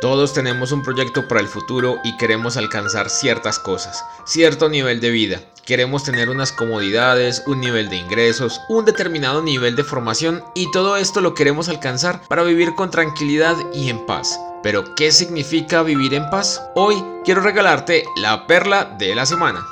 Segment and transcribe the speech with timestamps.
[0.00, 5.10] Todos tenemos un proyecto para el futuro y queremos alcanzar ciertas cosas, cierto nivel de
[5.10, 5.40] vida.
[5.66, 10.96] Queremos tener unas comodidades, un nivel de ingresos, un determinado nivel de formación y todo
[10.96, 14.40] esto lo queremos alcanzar para vivir con tranquilidad y en paz.
[14.62, 16.62] Pero, ¿qué significa vivir en paz?
[16.74, 19.66] Hoy quiero regalarte la perla de la semana.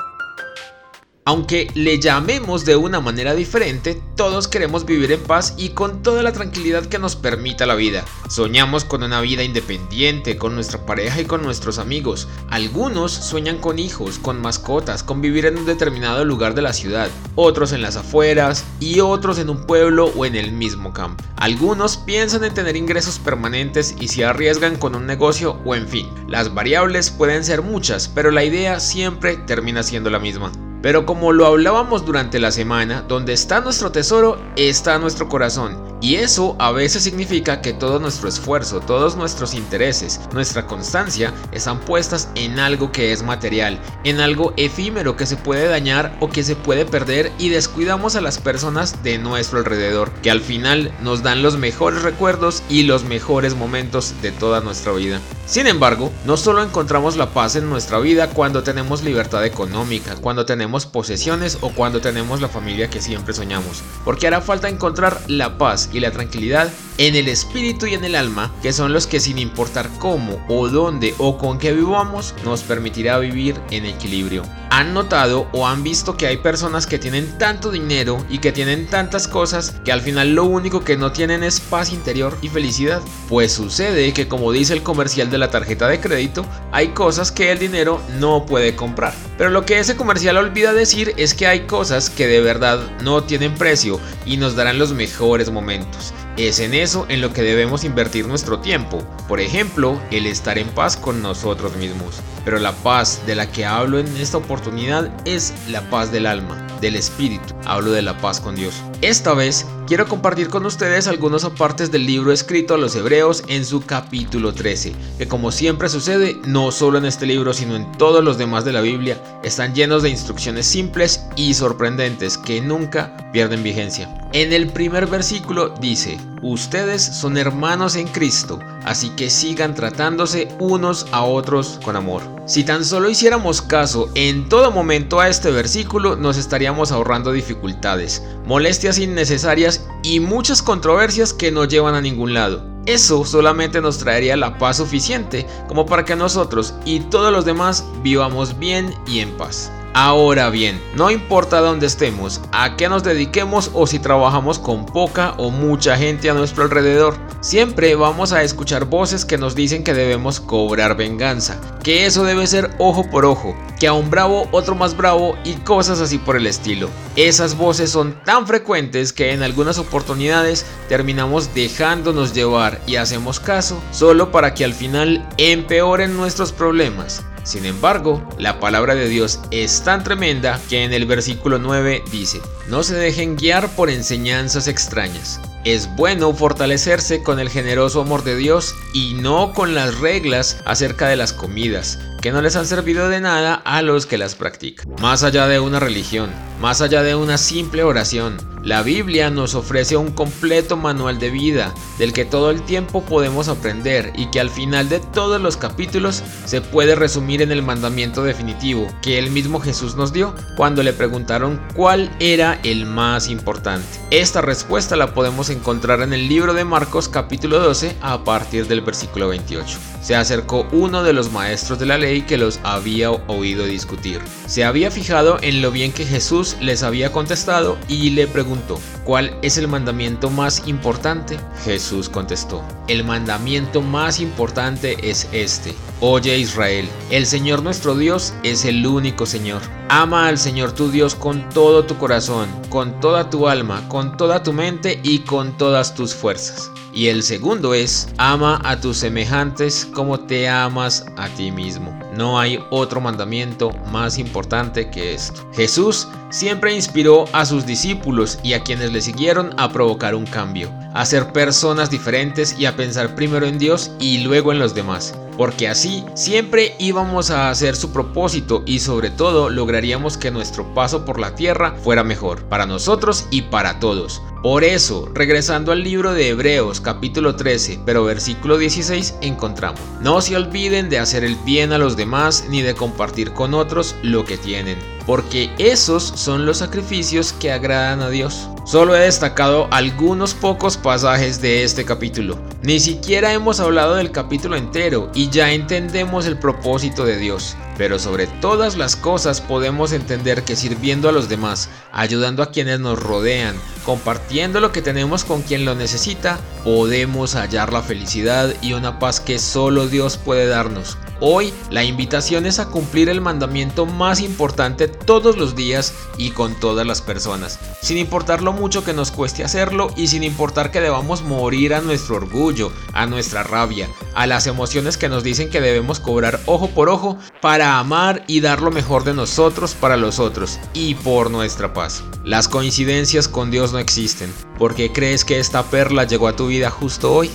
[1.25, 6.21] Aunque le llamemos de una manera diferente, todos queremos vivir en paz y con toda
[6.25, 8.05] la tranquilidad que nos permita la vida.
[8.29, 12.27] Soñamos con una vida independiente, con nuestra pareja y con nuestros amigos.
[12.51, 17.09] Algunos sueñan con hijos, con mascotas, con vivir en un determinado lugar de la ciudad,
[17.37, 21.23] otros en las afueras y otros en un pueblo o en el mismo campo.
[21.37, 26.09] Algunos piensan en tener ingresos permanentes y se arriesgan con un negocio o en fin.
[26.27, 30.51] Las variables pueden ser muchas, pero la idea siempre termina siendo la misma.
[30.83, 35.92] Pero como lo hablábamos durante la semana, donde está nuestro tesoro, está nuestro corazón.
[36.03, 41.79] Y eso a veces significa que todo nuestro esfuerzo, todos nuestros intereses, nuestra constancia están
[41.79, 46.43] puestas en algo que es material, en algo efímero que se puede dañar o que
[46.43, 51.23] se puede perder y descuidamos a las personas de nuestro alrededor, que al final nos
[51.23, 55.21] dan los mejores recuerdos y los mejores momentos de toda nuestra vida.
[55.47, 60.47] Sin embargo, no solo encontramos la paz en nuestra vida cuando tenemos libertad económica, cuando
[60.47, 65.59] tenemos posesiones o cuando tenemos la familia que siempre soñamos, porque hará falta encontrar la
[65.59, 69.21] paz y la tranquilidad en el espíritu y en el alma, que son los que
[69.21, 74.43] sin importar cómo o dónde o con qué vivamos, nos permitirá vivir en equilibrio.
[74.71, 78.87] ¿Han notado o han visto que hay personas que tienen tanto dinero y que tienen
[78.87, 83.03] tantas cosas que al final lo único que no tienen es paz interior y felicidad?
[83.29, 87.53] Pues sucede que como dice el comercial de la tarjeta de crédito, hay cosas que
[87.53, 89.13] el dinero no puede comprar.
[89.37, 93.25] Pero lo que ese comercial olvida decir es que hay cosas que de verdad no
[93.25, 96.15] tienen precio y nos darán los mejores momentos.
[96.39, 100.69] Es en eso en lo que debemos invertir nuestro tiempo, por ejemplo, el estar en
[100.69, 102.21] paz con nosotros mismos.
[102.43, 106.67] Pero la paz de la que hablo en esta oportunidad es la paz del alma,
[106.83, 107.55] del espíritu.
[107.65, 108.75] Hablo de la paz con Dios.
[109.01, 113.65] Esta vez quiero compartir con ustedes algunos apartes del libro escrito a los hebreos en
[113.65, 118.23] su capítulo 13, que como siempre sucede, no solo en este libro, sino en todos
[118.23, 123.63] los demás de la Biblia, están llenos de instrucciones simples y sorprendentes que nunca pierden
[123.63, 124.13] vigencia.
[124.33, 131.07] En el primer versículo dice, ustedes son hermanos en Cristo, así que sigan tratándose unos
[131.13, 132.23] a otros con amor.
[132.45, 138.23] Si tan solo hiciéramos caso en todo momento a este versículo, nos estaríamos ahorrando dificultades,
[138.45, 142.65] molestias innecesarias y muchas controversias que no llevan a ningún lado.
[142.85, 147.85] Eso solamente nos traería la paz suficiente como para que nosotros y todos los demás
[148.03, 149.71] vivamos bien y en paz.
[149.95, 155.35] Ahora bien, no importa dónde estemos, a qué nos dediquemos o si trabajamos con poca
[155.37, 159.93] o mucha gente a nuestro alrededor, siempre vamos a escuchar voces que nos dicen que
[159.93, 164.75] debemos cobrar venganza, que eso debe ser ojo por ojo, que a un bravo otro
[164.75, 166.89] más bravo y cosas así por el estilo.
[167.15, 173.79] Esas voces son tan frecuentes que en algunas oportunidades terminamos dejándonos llevar y hacemos caso
[173.91, 177.23] solo para que al final empeoren nuestros problemas.
[177.45, 182.41] Sin embargo, la palabra de Dios es tan tremenda que en el versículo 9 dice,
[182.69, 185.41] no se dejen guiar por enseñanzas extrañas.
[185.65, 191.09] Es bueno fortalecerse con el generoso amor de Dios y no con las reglas acerca
[191.09, 194.87] de las comidas, que no les han servido de nada a los que las practican.
[195.01, 196.31] Más allá de una religión,
[196.61, 201.75] más allá de una simple oración, la Biblia nos ofrece un completo manual de vida
[201.99, 206.23] del que todo el tiempo podemos aprender y que al final de todos los capítulos
[206.45, 210.93] se puede resumir en el mandamiento definitivo que el mismo Jesús nos dio cuando le
[210.93, 213.85] preguntaron cuál era el más importante.
[214.13, 218.82] Esta respuesta la podemos encontrar en el libro de Marcos capítulo 12 a partir del
[218.83, 219.79] versículo 28.
[220.01, 224.21] Se acercó uno de los maestros de la ley que los había oído discutir.
[224.47, 229.37] Se había fijado en lo bien que Jesús les había contestado y le preguntó ¿cuál
[229.43, 231.39] es el mandamiento más importante?
[231.65, 235.75] Jesús contestó, el mandamiento más importante es este.
[236.01, 239.63] Oye Israel, el Señor nuestro Dios es el único Señor.
[239.89, 244.43] Ama al Señor tu Dios con todo tu corazón, con toda tu alma, con toda
[244.43, 246.71] tu mente y con todas tus fuerzas.
[246.95, 251.97] Y el segundo es, ama a tus semejantes como te amas a ti mismo.
[252.17, 255.47] No hay otro mandamiento más importante que esto.
[255.55, 260.73] Jesús siempre inspiró a sus discípulos y a quienes le siguieron a provocar un cambio,
[260.95, 265.15] a ser personas diferentes y a pensar primero en Dios y luego en los demás.
[265.37, 271.05] Porque así siempre íbamos a hacer su propósito y sobre todo lograríamos que nuestro paso
[271.05, 274.23] por la tierra fuera mejor, para nosotros y para todos.
[274.43, 280.37] Por eso, regresando al libro de Hebreos capítulo 13, pero versículo 16, encontramos, no se
[280.37, 284.37] olviden de hacer el bien a los demás ni de compartir con otros lo que
[284.37, 288.49] tienen, porque esos son los sacrificios que agradan a Dios.
[288.65, 292.39] Solo he destacado algunos pocos pasajes de este capítulo.
[292.63, 297.57] Ni siquiera hemos hablado del capítulo entero y ya entendemos el propósito de Dios.
[297.77, 302.79] Pero sobre todas las cosas podemos entender que sirviendo a los demás, ayudando a quienes
[302.79, 308.75] nos rodean, compartiendo lo que tenemos con quien lo necesita, podemos hallar la felicidad y
[308.75, 310.99] una paz que solo Dios puede darnos.
[311.25, 316.59] Hoy la invitación es a cumplir el mandamiento más importante todos los días y con
[316.59, 320.81] todas las personas, sin importar lo mucho que nos cueste hacerlo y sin importar que
[320.81, 325.61] debamos morir a nuestro orgullo, a nuestra rabia, a las emociones que nos dicen que
[325.61, 330.19] debemos cobrar ojo por ojo para amar y dar lo mejor de nosotros para los
[330.19, 332.03] otros y por nuestra paz.
[332.25, 334.35] Las coincidencias con Dios no existen.
[334.59, 337.31] ¿Por qué crees que esta perla llegó a tu vida justo hoy?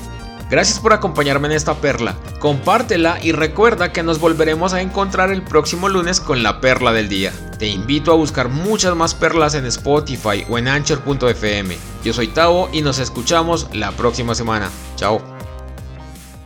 [0.50, 2.16] Gracias por acompañarme en esta perla.
[2.40, 7.10] Compártela y recuerda que nos volveremos a encontrar el próximo lunes con la perla del
[7.10, 7.34] día.
[7.60, 11.78] Te invito a buscar muchas más perlas en Spotify o en anchor.fm.
[12.04, 14.70] Yo soy Tavo y nos escuchamos la próxima semana.
[14.96, 15.37] Chao.